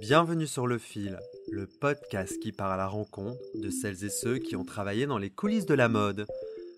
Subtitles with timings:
[0.00, 1.18] Bienvenue sur Le Fil,
[1.52, 5.18] le podcast qui part à la rencontre de celles et ceux qui ont travaillé dans
[5.18, 6.26] les coulisses de la mode.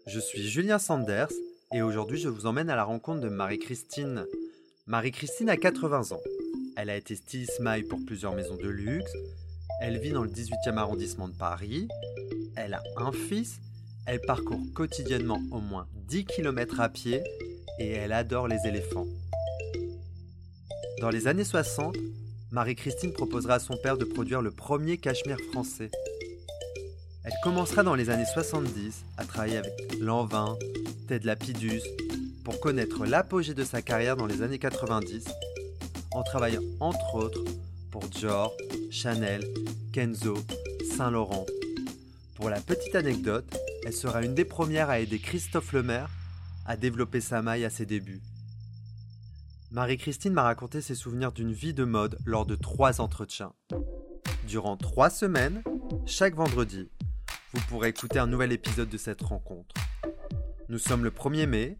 [0.09, 1.31] Je suis Julien Sanders
[1.73, 4.27] et aujourd'hui je vous emmène à la rencontre de Marie-Christine.
[4.89, 6.21] Marie-Christine a 80 ans.
[6.77, 9.13] Elle a été stylist maille pour plusieurs maisons de luxe.
[9.81, 11.87] Elle vit dans le 18e arrondissement de Paris.
[12.57, 13.61] Elle a un fils.
[14.05, 17.23] Elle parcourt quotidiennement au moins 10 km à pied
[17.79, 19.07] et elle adore les éléphants.
[21.01, 21.97] Dans les années 60,
[22.53, 25.91] Marie-Christine proposera à son père de produire le premier cachemire français.
[27.25, 30.59] Elle commencera dans les années 70 à travailler avec Lanvin,
[31.09, 31.81] Ted Lapidus,
[32.45, 35.25] pour connaître l'apogée de sa carrière dans les années 90,
[36.11, 37.43] en travaillant entre autres
[37.91, 38.55] pour Dior,
[38.91, 39.43] Chanel,
[39.95, 40.37] Kenzo,
[40.95, 41.47] Saint-Laurent.
[42.35, 43.51] Pour la petite anecdote,
[43.87, 46.11] elle sera une des premières à aider Christophe Lemaire
[46.67, 48.21] à développer sa maille à ses débuts.
[49.73, 53.55] Marie-Christine m'a raconté ses souvenirs d'une vie de mode lors de trois entretiens.
[54.47, 55.63] Durant trois semaines,
[56.05, 56.91] chaque vendredi,
[57.55, 59.75] vous pourrez écouter un nouvel épisode de cette rencontre.
[60.69, 61.79] Nous sommes le 1er mai.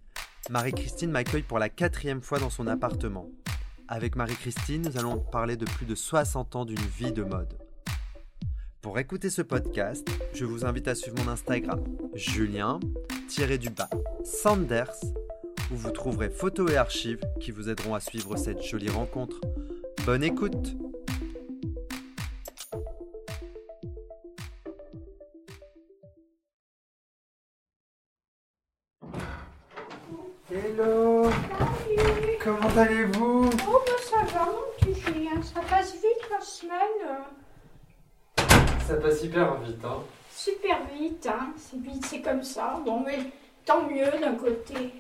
[0.49, 3.29] Marie-Christine m'accueille pour la quatrième fois dans son appartement.
[3.89, 7.59] Avec Marie-Christine, nous allons parler de plus de 60 ans d'une vie de mode.
[8.81, 11.85] Pour écouter ce podcast, je vous invite à suivre mon Instagram,
[12.15, 13.91] Julien-du-bas
[14.25, 14.97] Sanders
[15.73, 19.41] où vous trouverez photos et archives qui vous aideront à suivre cette jolie rencontre.
[20.05, 20.77] Bonne écoute
[30.51, 31.31] Hello
[32.45, 33.51] Comment allez-vous?
[33.69, 37.25] Oh ben ça va mon petit Julien, ça passe vite la semaine.
[38.87, 41.55] Ça passe hyper vite, hein Super vite, hein.
[41.57, 42.79] C'est vite, c'est comme ça.
[42.85, 43.31] Bon mais
[43.65, 44.93] tant mieux d'un côté.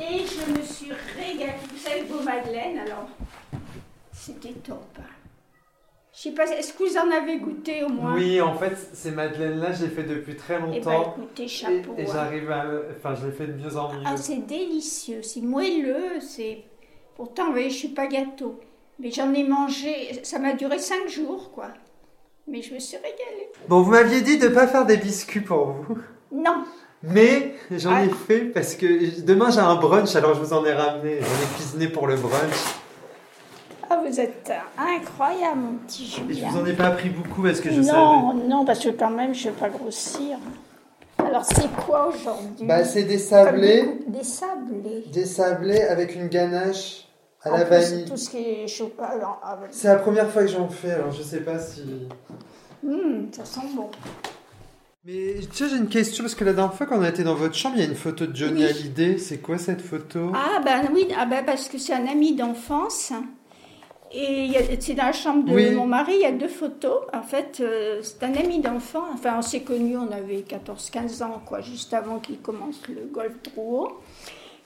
[0.00, 1.52] Et je me suis régalée.
[1.72, 3.08] Vous savez, vos madeleines, alors,
[4.12, 4.84] c'était top.
[6.16, 8.14] Je sais pas, est-ce que vous en avez goûté au moins?
[8.14, 11.14] Oui, en fait, ces madeleines-là, j'ai fait depuis très Eh ben, longtemps.
[11.16, 11.94] écoutez, et chapeau.
[11.98, 12.10] et hein.
[12.12, 12.66] j'arrive à.
[12.96, 14.02] Enfin, je les fais de mieux en mieux.
[14.06, 16.62] Ah, c'est délicieux, c'est moelleux, c'est...
[17.16, 18.60] Pourtant, vous voyez, je suis pas gâteau.
[19.00, 21.68] Mais j'en ai mangé, ça m'a duré cinq jours, quoi.
[22.46, 23.48] Mais je me suis régalée.
[23.68, 25.98] Bon, vous m'aviez dit de ne pas faire des biscuits pour vous.
[26.30, 26.64] Non,
[27.06, 28.14] Mais j'en ai Ah.
[28.26, 31.18] fait parce que demain j'ai un brunch, alors je vous en ai ramené.
[31.20, 32.54] J'en ai cuisiné pour le brunch.
[33.90, 36.48] ah, vous êtes incroyable, mon petit Et je Julien.
[36.50, 39.34] vous en ai pas pris beaucoup parce que je non, non, parce que quand même,
[39.34, 40.38] je ne veux pas grossir.
[41.18, 42.66] Alors, c'est quoi aujourd'hui?
[42.66, 42.66] Savais.
[42.66, 45.04] Bah, c'est des sablés, Des, des sablés.
[45.12, 47.06] des sablés avec une ganache
[47.42, 48.04] à En la plus, vanille.
[48.06, 49.38] Tout ce qui est chocolat.
[49.42, 49.58] ah.
[49.70, 51.82] C'est la première fois que j'en fais, alors je sais pas si.
[52.86, 53.90] Hum, ça sent bon.
[55.06, 57.34] Mais tu sais, j'ai une question parce que la dernière fois qu'on a été dans
[57.34, 58.70] votre chambre, il y a une photo de Johnny Oui.
[58.70, 59.18] Hallyday.
[59.18, 60.32] C'est quoi cette photo?
[60.34, 63.12] Ah, ben oui, ah ben parce que c'est un ami d'enfance.
[64.16, 65.70] Et c'est dans la chambre de Oui.
[65.72, 67.00] mon mari, il y a deux photos.
[67.12, 69.10] En fait, euh, c'est un ami d'enfance.
[69.14, 73.32] Enfin, on s'est connus, on avait 14-15 ans, quoi, juste avant qu'il commence le golf
[73.42, 73.92] Drouot.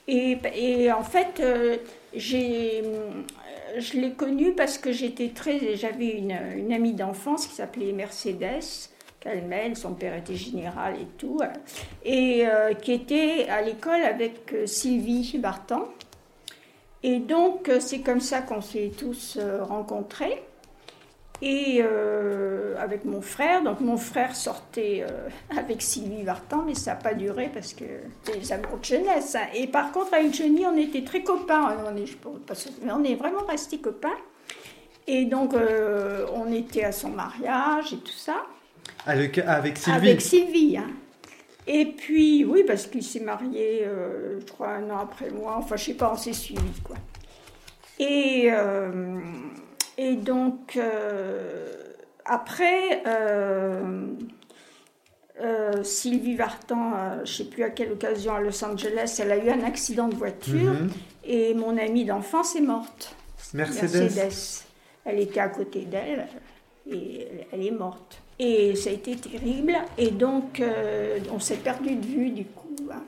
[0.07, 1.79] Et, et en fait, euh,
[2.15, 3.11] j'ai, euh,
[3.79, 8.91] je l'ai connu parce que j'étais très, j'avais une, une amie d'enfance qui s'appelait Mercedes
[9.33, 11.39] Calmel, son père était général et tout,
[12.05, 15.85] et euh, qui était à l'école avec euh, Sylvie Bartan.
[17.03, 20.43] Et donc, euh, c'est comme ça qu'on s'est tous euh, rencontrés.
[21.41, 26.93] Et euh, avec mon frère, donc mon frère sortait euh, avec Sylvie Vartan, mais ça
[26.93, 27.85] n'a pas duré parce que
[28.25, 29.37] c'était des amours de jeunesse.
[29.37, 29.47] hein.
[29.55, 31.77] Et par contre, avec Johnny, on était très copains.
[31.87, 34.17] On est, je peux pas se- mais on est vraiment restés copains.
[35.07, 38.43] Et donc, euh, on était à son mariage et tout ça.
[39.07, 39.97] Avec, avec Sylvie.
[39.97, 40.77] Avec Sylvie.
[40.79, 40.91] hein.
[41.67, 45.57] Et puis, oui, parce qu'il s'est marié, euh, je crois, un an après moi.
[45.59, 46.97] Enfin, je sais pas, on s'est suivis, quoi.
[47.99, 49.19] Et, euh,
[49.99, 51.67] et donc, euh,
[52.25, 54.07] après, euh,
[55.85, 59.63] Sylvie Vartan, je sais plus à quelle occasion à Los Angeles, elle a eu un
[59.65, 60.91] accident de voiture Mhm.
[61.25, 63.15] et mon amie d'enfance est morte.
[63.55, 64.65] Mercedes.
[65.05, 66.27] Elle était à côté d'elle
[66.91, 68.21] et elle est morte.
[68.39, 69.77] Et ça a été terrible.
[69.97, 72.69] Et donc, euh, on s'est perdu de vue du coup.
[72.93, 73.03] hein.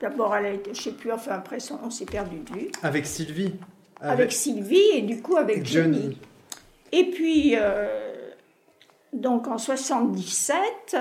[0.00, 2.68] D'abord, elle a été, je sais plus, enfin après, on s'est perdu de vue.
[2.82, 3.54] Avec Sylvie.
[4.00, 6.02] Avec, Sylvie et du coup avec Johnny.
[6.02, 6.18] Johnny.
[6.92, 8.30] Et puis, euh,
[9.14, 10.96] donc en 77,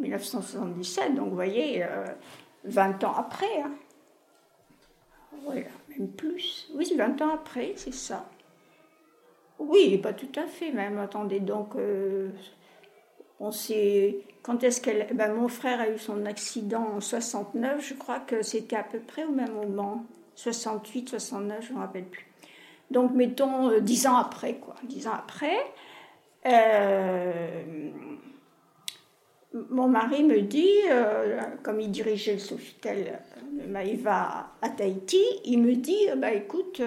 [0.00, 2.04] 1977, donc vous voyez, euh,
[2.64, 3.62] 20 ans après.
[3.64, 3.70] Hein.
[5.44, 5.62] Voilà,
[5.96, 6.68] même plus.
[6.74, 8.28] Oui, 20 ans après, c'est ça.
[9.60, 10.98] Oui, pas tout à fait même.
[10.98, 12.30] Attendez, donc, euh,
[13.40, 14.18] on s'est.
[14.42, 15.08] Quand est-ce qu'elle.
[15.14, 18.98] Ben, mon frère a eu son accident en 69, je crois que c'était à peu
[18.98, 20.04] près au même moment.
[20.36, 22.26] 68, 69, je ne me rappelle plus.
[22.90, 24.74] Donc, mettons dix ans après, quoi.
[24.84, 25.56] Dix ans après,
[26.46, 27.90] euh,
[29.70, 33.20] mon mari me dit, euh, comme il dirigeait le Sofitel
[33.52, 36.82] de Maïva à Tahiti, il me dit bah, écoute,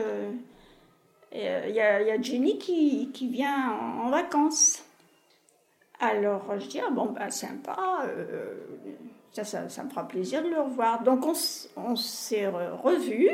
[1.32, 3.72] il euh, y, a Jenny qui, qui vient
[4.04, 4.84] en, vacances.
[6.00, 7.78] Alors je dis ah bon, bah, sympa,
[9.32, 11.04] ça, ça, ça, me fera plaisir de le revoir.
[11.04, 13.30] Donc on, s'est revus.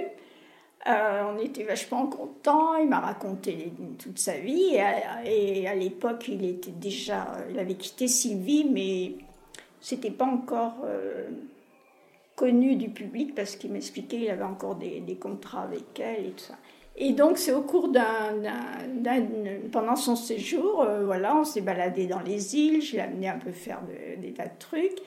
[0.85, 2.75] Euh, on était vachement contents.
[2.75, 4.75] Il m'a raconté toute sa vie.
[5.25, 9.15] Et à, l'époque, il était déjà, il avait quitté Sylvie, mais
[9.79, 11.29] c'était pas encore euh,
[12.35, 16.45] connu du public parce qu'il m'expliquait qu'il avait encore des, contrats avec elle et tout
[16.45, 16.55] ça.
[16.95, 18.35] Et donc, c'est au cours d'un,
[19.71, 22.81] pendant son séjour, euh, voilà, on s'est baladé dans les îles.
[22.81, 23.81] Je l'ai amené un peu faire
[24.19, 24.99] des tas de trucs.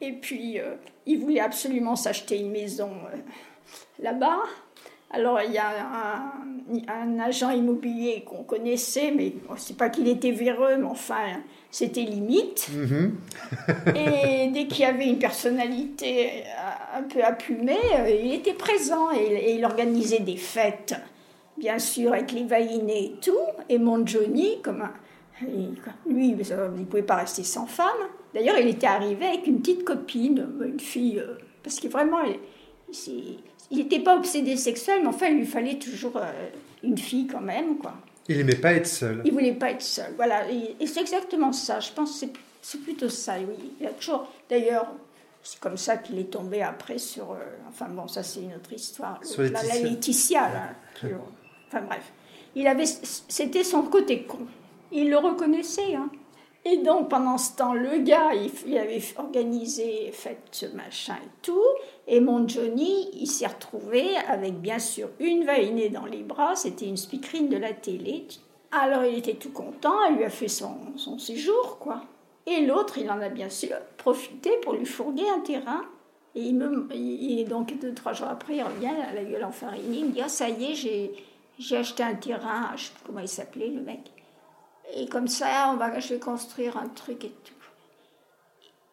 [0.00, 0.58] Et puis,
[1.04, 2.90] il voulait absolument s'acheter une maison
[3.98, 4.40] là-bas.
[5.12, 6.32] Alors, il y a
[6.88, 11.40] un, agent immobilier qu'on connaissait, mais c'est pas qu'il était véreux, mais enfin,
[11.70, 12.68] c'était limite.
[12.72, 13.16] Mhm.
[13.96, 19.10] et dès qu'il y avait une personnalité euh, un peu appumée, euh, il était présent
[19.10, 20.94] et, il organisait des fêtes,
[21.60, 23.36] bien sûr, avec les vaïnés et tout.
[23.68, 24.88] Et mon Johnny, comme
[26.06, 28.08] lui, il ne pouvait pas rester sans femme.
[28.34, 32.18] D'ailleurs, il était arrivé avec une petite copine, une fille, euh, parce que vraiment,
[33.06, 33.38] il
[33.70, 36.48] n'était pas obsédé sexuel, mais enfin, il lui fallait toujours euh,
[36.82, 37.94] une fille quand même, quoi.
[38.28, 39.22] Il n'aimait pas être seul.
[39.24, 40.48] Il voulait pas être seul, voilà.
[40.50, 41.80] Et, c'est exactement ça.
[41.80, 42.26] Je pense que
[42.62, 43.72] c'est plutôt ça, oui.
[43.80, 44.86] Il a toujours, d'ailleurs,
[45.42, 47.32] c'est comme ça qu'il est tombé après sur.
[47.32, 49.18] Euh, enfin bon, ça c'est une autre histoire.
[49.24, 51.10] Sur la, la Laetitia, là.
[51.70, 52.12] Enfin bref.
[52.56, 54.46] Il avait, c'était son côté con.
[54.92, 56.10] Il le reconnaissait, hein.
[56.66, 58.32] Et donc, pendant ce temps, le gars,
[58.66, 61.64] il, avait organisé, fait ce machin et tout.
[62.06, 66.56] Et mon Johnny, il s'est retrouvé avec, bien sûr, une vainée dans les bras.
[66.56, 68.26] C'était une speakerine de la télé.
[68.72, 69.94] Alors, il était tout content.
[70.06, 72.02] Elle lui a fait son, son séjour, quoi.
[72.46, 75.82] Et l'autre, il en a bien sûr profité pour lui fourguer un terrain.
[76.34, 79.50] Et il me, il, donc, deux, trois jours après, il revient à la gueule en
[79.50, 79.94] farine.
[79.94, 81.12] Il me dit, ah, ça y est, j'ai,
[81.60, 82.72] j'ai acheté un terrain.
[82.76, 84.10] Je sais plus comment il s'appelait, le mec.
[84.94, 87.54] Et comme ça, on va, je vais construire un truc et tout.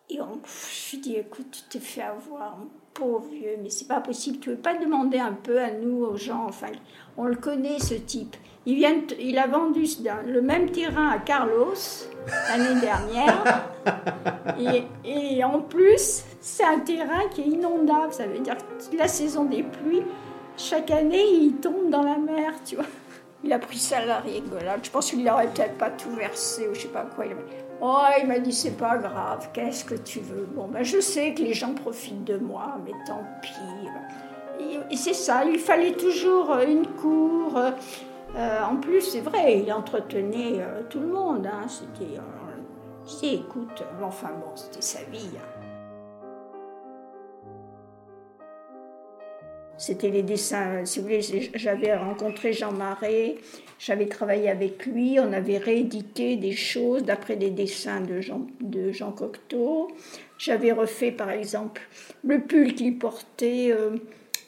[0.10, 3.88] Et on, je lui dis, écoute, tu t'es fait avoir, mon pauvre vieux, mais c'est
[3.88, 4.40] pas possible.
[4.40, 6.72] Tu veux pas demander un peu à nous, aux gens, enfin,
[7.18, 8.36] on le connaît ce type.
[8.66, 9.86] Il, vient, il a vendu
[10.26, 11.74] le même terrain à Carlos
[12.50, 13.70] l'année dernière.
[14.60, 18.14] et, et, en plus, c'est un terrain qui est inondable.
[18.14, 20.04] Ça veut dire que la saison des pluies,
[20.58, 22.86] chaque année, il tombe dans la mer, tu vois.
[23.44, 24.80] Il a pris ça à la rigolade.
[24.84, 27.26] Je pense qu'il n'aurait peut-être pas tout versé ou je sais pas quoi.
[27.80, 30.48] Oh, il m'a dit c'est pas grave, qu'est-ce que tu veux?
[30.56, 33.54] Bon, ben je sais que les gens profitent de moi, mais tant pis.
[34.90, 37.56] Et, c'est ça, il fallait toujours euh, une cour.
[37.56, 37.72] Euh,
[38.36, 40.60] euh, en plus, c'est vrai, il entretenait
[40.90, 41.46] tout le monde.
[41.46, 41.68] Hein.
[41.68, 42.20] C'était.
[43.06, 45.30] si, écoute, enfin bon, c'était sa vie.
[45.38, 45.67] Hein.
[49.78, 53.36] C'était les dessins, si vous voulez, j'avais rencontré Jean Marais,
[53.80, 58.92] j'avais travaillé avec lui, on avait réédité des choses d'après des dessins de Jean, de
[58.92, 59.90] Jean Cocteau.
[60.40, 61.82] J'avais refait par exemple
[62.24, 63.98] le pull qu'il portait euh,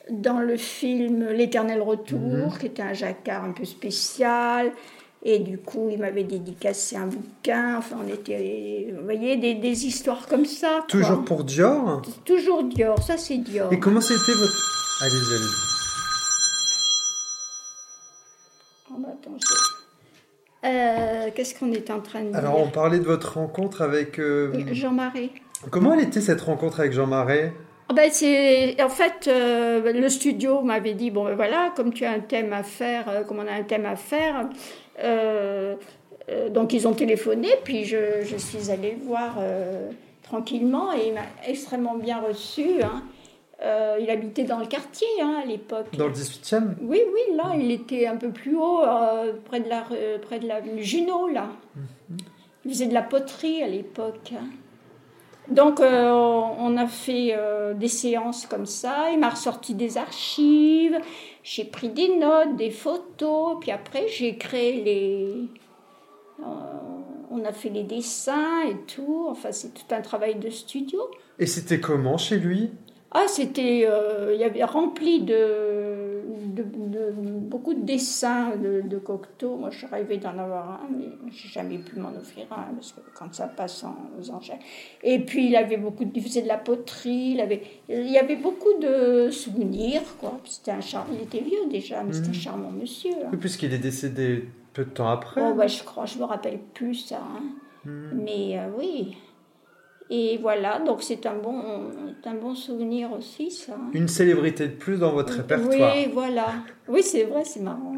[0.09, 2.57] dans le film L'éternel retour, mhm.
[2.59, 4.71] qui était un jacquard un peu spécial.
[5.21, 7.77] Et du coup, il m'avait dédicacé un bouquin.
[7.77, 10.85] Enfin, on était, vous voyez, des, des histoires comme ça.
[10.87, 12.01] Toujours pour Dior?
[12.23, 13.71] Toujours Dior, ça c'est Dior.
[13.73, 15.45] Et comment c'était votre Allez-y, allez
[20.65, 24.19] euh, Qu'est-ce qu'on est en train de dire Alors, on parlait de votre rencontre avec...
[24.19, 25.29] Euh, Jean Marais.
[25.71, 27.53] Comment elle était cette rencontre avec Jean Marais?
[27.95, 32.11] Ben c'est en fait euh, le studio m'avait dit bon ben voilà comme tu as
[32.11, 34.47] un thème à faire comme on a un thème à faire
[36.51, 39.37] donc ils ont téléphoné puis je, je suis allée le voir
[40.21, 43.01] tranquillement et il m'a extrêmement bien reçu hein.
[43.61, 45.87] Euh, il habitait dans le quartier hein, à l'époque.
[45.97, 49.67] Dans le 18e Oui, oui, là, il était un peu plus haut, euh, près de
[49.67, 49.83] la
[50.21, 51.49] près de l'avenue Junot, là.
[51.75, 52.17] Mhm.
[52.65, 54.31] Il faisait de la poterie à l'époque.
[54.33, 54.45] Hein.
[55.49, 57.35] Donc, euh, on a fait
[57.75, 59.11] des séances comme ça.
[59.11, 60.97] Il m'a ressorti des archives.
[61.43, 63.57] J'ai pris des notes, des photos.
[63.59, 65.47] Puis après, j'ai créé les.
[67.31, 69.27] on a fait les dessins et tout.
[69.29, 70.99] Enfin, c'est tout un travail de studio.
[71.39, 72.69] Et c'était comment chez lui?
[73.11, 73.85] Ah, c'était.
[73.89, 76.21] euh, Il y avait rempli de,
[76.53, 79.55] de, de- beaucoup de dessins de, de Cocteau.
[79.55, 82.99] Moi, je rêvais d'en avoir un, mais j'ai jamais pu m'en offrir un, parce que
[83.15, 84.59] quand ça passe en, aux enchères.
[85.03, 86.05] Et puis, il avait beaucoup.
[86.13, 90.37] Il faisait de la poterie, il, avait, il y avait beaucoup de souvenirs, quoi.
[90.45, 91.07] C'était un char...
[91.11, 93.11] Il était vieux déjà, mais c'était un charmant monsieur.
[93.25, 93.29] hein.
[93.31, 95.41] Oui, puisqu'il est décédé peu de temps après.
[95.43, 97.17] Oh, bah, je crois, je me rappelle plus ça.
[97.17, 97.41] hein.
[97.85, 98.21] Mhm.
[98.23, 99.17] Mais euh, oui.
[100.11, 101.61] Et voilà, donc c'est un bon,
[102.25, 103.73] un bon souvenir aussi, ça.
[103.75, 103.91] hein.
[103.93, 105.93] Une célébrité de plus dans votre répertoire.
[105.95, 106.47] Oui, voilà.
[106.87, 107.93] Oui, c'est vrai, c'est marrant.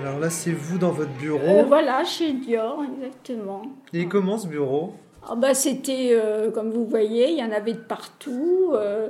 [0.00, 1.64] Alors là, c'est vous dans votre Euh, bureau.
[1.66, 3.62] voilà, chez Dior, exactement.
[3.92, 4.94] Et comment ce bureau
[5.28, 8.70] Ah bah, C'était, euh, comme vous voyez, il y en avait de partout.
[8.72, 9.08] euh,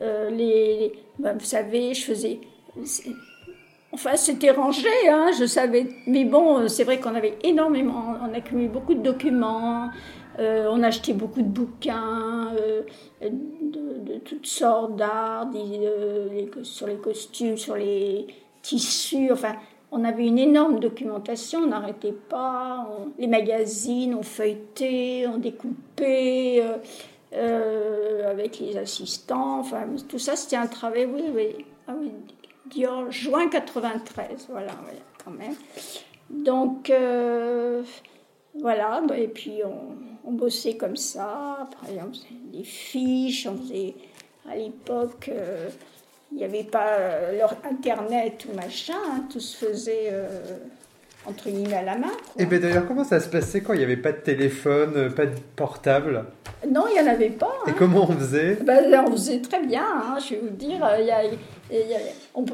[0.00, 2.38] euh, les, bah, vous savez, je faisais...
[3.90, 5.88] Enfin, c'était rangé, hein, je savais.
[6.06, 9.88] Mais bon, euh, c'est vrai qu'on avait énormément, on accumulé beaucoup de documents,
[10.38, 12.82] euh, on achetait beaucoup de bouquins euh,
[13.22, 18.26] de, de toutes sortes d'art, des, euh, les co- sur les costumes, sur les
[18.62, 19.32] tissus.
[19.32, 19.54] Enfin,
[19.90, 22.86] on avait une énorme documentation, on n'arrêtait pas.
[22.90, 26.60] on- les magazines, on feuilletait, on découpait.
[26.62, 26.76] euh,
[27.34, 32.10] euh, avec les assistants, enfin tout ça c'était un travail, oui, oui, ah oui,
[32.70, 34.72] Dior, juin 93, voilà,
[35.22, 35.54] quand même.
[36.30, 37.82] Donc euh,
[38.58, 39.60] voilà, bah, et puis
[40.24, 43.94] on, bossait comme ça, après on faisait des fiches, on faisait
[44.50, 45.30] à l'époque,
[46.32, 50.26] il n'y avait pas euh, leur internet ou machin, hein, tout se faisait euh,
[51.26, 52.08] entre guillemets à la main.
[52.08, 52.42] quoi.
[52.42, 55.10] Et bien d'ailleurs, comment ça se passait quand il n'y avait pas de téléphone, euh,
[55.10, 56.24] pas de portable?
[56.68, 57.52] Non, il n'y en avait pas.
[57.66, 57.74] Et hein.
[57.78, 58.56] comment on faisait?
[58.62, 60.78] Ben, on faisait très bien, hein, je vais vous dire.
[61.00, 61.98] y a- y a-
[62.34, 62.44] on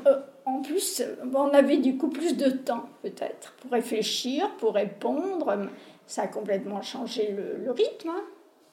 [0.46, 1.02] en plus,
[1.34, 5.56] on avait du coup plus de temps, peut-être, pour réfléchir, pour répondre.
[6.06, 8.10] Ça a complètement changé le, le rythme.
[8.10, 8.20] hein.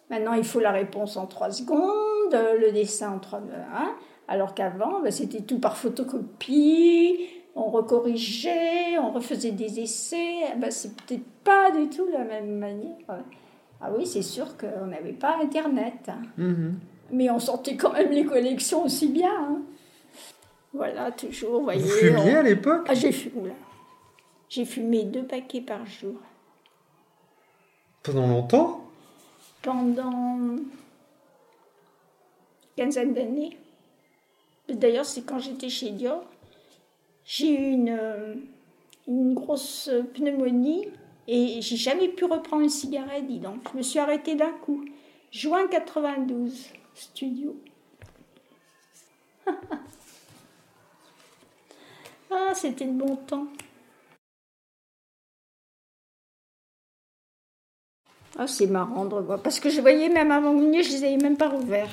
[0.10, 3.40] Maintenant, il faut la réponse en trois secondes, le dessin en trois...
[3.74, 3.92] hein,
[4.32, 10.56] alors qu'avant, ben, c'était tout par photocopie, on recorrigeait, on refaisait des essais.
[10.58, 12.96] Ben, c'est peut-être pas du tout la même manière.
[13.82, 16.08] Ah oui, c'est sûr qu'on n'avait pas Internet.
[16.08, 16.22] hein.
[16.38, 16.80] Mhm.
[17.12, 19.34] Mais on sortait quand même les collections aussi bien.
[19.38, 19.62] hein.
[20.74, 21.82] Voilà, toujours, vous voyez.
[21.82, 22.86] Vous fumiez on- à l'époque?
[22.88, 23.52] Ah, j'ai fumé.
[24.48, 26.16] J'ai fumé deux paquets par jour.
[28.04, 28.82] Pendant longtemps?
[29.62, 30.40] Pendant
[32.78, 33.58] quinzaine d'années.
[34.74, 36.24] D'ailleurs, c'est quand j'étais chez Dior.
[37.26, 38.36] J'ai eu une, euh,
[39.08, 40.88] une grosse pneumonie
[41.28, 43.62] et j'ai jamais pu reprendre une cigarette, dis donc.
[43.72, 44.84] Je me suis arrêtée d'un coup.
[45.32, 47.56] Juin 92, studio.
[52.32, 53.48] ah, c'était le bon temps.
[58.38, 59.42] Ah, c'est marrant de revoir.
[59.42, 61.92] Parce que je voyais même avant que je les avais même pas rouverts.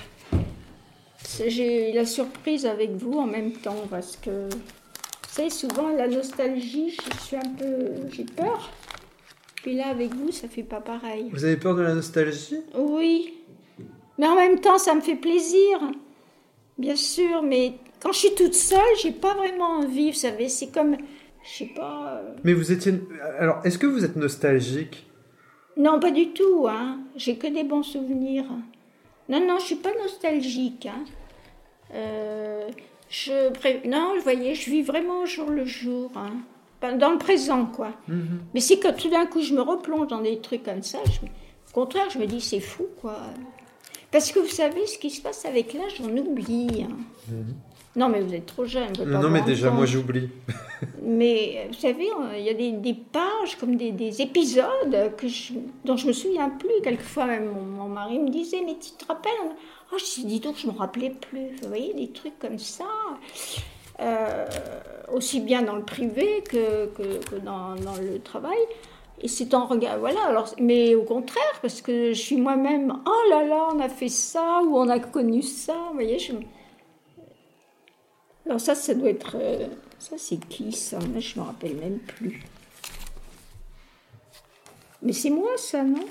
[1.46, 6.08] J'ai eu la surprise avec vous en même temps parce que, vous savez, souvent la
[6.08, 7.90] nostalgie, je suis un peu.
[8.12, 8.70] J'ai peur.
[9.62, 11.28] Puis là, avec vous, ça fait pas pareil.
[11.32, 12.60] Vous avez peur de la nostalgie?
[12.76, 13.34] Oui.
[14.18, 15.78] Mais en même temps, ça me fait plaisir.
[16.76, 20.48] Bien sûr, mais quand je suis toute seule, j'ai pas vraiment envie, vous savez.
[20.48, 20.96] C'est comme.
[21.44, 22.16] Je sais pas.
[22.16, 22.94] euh, Mais vous étiez...
[23.38, 25.06] Alors, est-ce que vous êtes nostalgique?
[25.76, 26.66] Non, pas du tout.
[26.68, 26.98] Hein.
[27.16, 28.44] J'ai que des bons souvenirs.
[29.28, 30.86] Non, non, je suis pas nostalgique.
[30.86, 31.04] Hein.
[31.94, 32.68] Euh,
[33.08, 36.10] je pré- Non, vous voyez, je vis vraiment au jour le jour.
[36.16, 36.32] Hein.
[36.98, 37.90] Dans le présent, quoi.
[38.06, 38.40] Mhm.
[38.54, 40.98] Mais c'est que tout d'un coup, je me replonge dans des trucs comme ça.
[41.06, 43.16] je- Au contraire, je me dis, c'est fou, quoi.
[44.10, 46.86] Parce que vous savez, ce qui se passe avec l'âge, on oublie.
[46.88, 47.34] hein.
[47.96, 48.88] Non, mais vous êtes trop jeune.
[48.88, 50.28] vous pouvez pas Non, mais déjà, moi j'oublie.
[51.08, 55.54] Mais vous savez, il y a des, pages, comme des, des épisodes que je,
[55.86, 56.82] dont je me souviens plus.
[56.84, 59.32] Quelquefois, même mon, mari me disait Mais tu te rappelles?
[59.90, 61.56] Oh, je dis donc, je me rappelais plus.
[61.62, 62.84] Vous voyez, des trucs comme ça.
[64.00, 64.44] Euh,
[65.10, 68.58] aussi bien dans le privé que, que, dans, le travail.
[69.22, 70.20] Et c'est en regard, voilà.
[70.26, 74.10] Alors, mais au contraire, parce que je suis moi-même, oh là là, on a fait
[74.10, 75.74] ça ou on a connu ça.
[75.88, 76.18] Vous voyez,
[78.48, 79.36] alors ça, ça doit être...
[79.36, 79.66] euh,
[79.98, 80.98] ça, c'est qui, ça?
[81.18, 82.42] Je me rappelle même plus.
[85.02, 86.06] Mais c'est moi ça, non?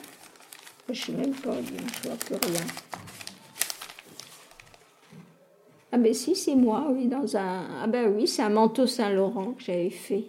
[0.89, 2.65] Je sais même pas, je vois plus rien.
[5.91, 7.65] Ah ben si, c'est moi, oui, dans un...
[7.82, 10.27] Ah ben oui, c'est un manteau Saint-Laurent que j'avais fait.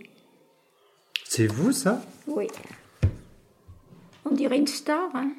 [1.25, 2.03] C'est vous ça?
[2.27, 2.49] Oui.
[4.25, 5.33] On dirait une star, hein?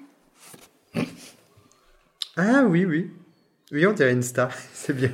[2.37, 3.11] Ah oui, oui.
[3.71, 5.11] Oui, on dirait une star, c'est bien.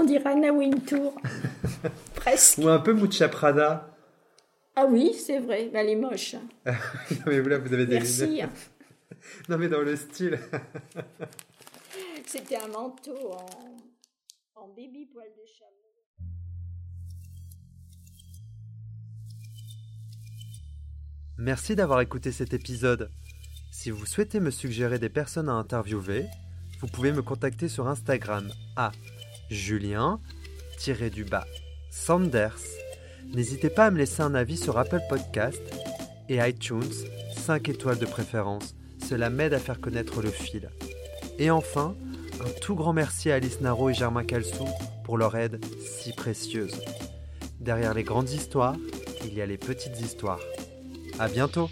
[0.00, 1.14] On dirait Anna Wintour.
[2.14, 2.56] Presque.
[2.56, 3.94] Ou un peu Mucha Prada.
[4.74, 6.36] Ah oui, c'est vrai, mais elle est moche.
[6.64, 6.72] non
[7.26, 8.26] mais vous là, vous avez des Merci.
[8.26, 8.70] lunettes.
[9.50, 10.38] Non mais dans le style.
[12.24, 16.24] C'était un manteau en, en baby poil de chameau.
[21.36, 23.10] Merci d'avoir écouté cet épisode.
[23.70, 26.24] Si vous souhaitez me suggérer des personnes à interviewer,
[26.80, 28.92] vous pouvez me contacter sur Instagram à
[29.50, 31.46] julien-du-bas
[31.90, 32.60] Sanders.
[33.34, 35.62] N'hésitez pas à me laisser un avis sur Apple Podcast
[36.28, 36.92] et iTunes,
[37.36, 38.74] 5 étoiles de préférence.
[39.08, 40.70] Cela m'aide à faire connaître le fil.
[41.38, 41.96] Et enfin,
[42.40, 44.68] un tout grand merci à Alice Naro et Germain Calsou
[45.04, 46.80] pour leur aide si précieuse.
[47.58, 48.76] Derrière les grandes histoires,
[49.24, 50.40] il y a les petites histoires.
[51.18, 51.68] À bientôt